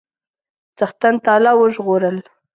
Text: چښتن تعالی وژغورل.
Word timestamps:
چښتن 0.77 1.15
تعالی 1.25 1.51
وژغورل. 1.57 2.17